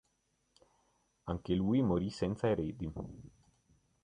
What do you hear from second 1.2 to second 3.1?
Anche lui morì senza eredi.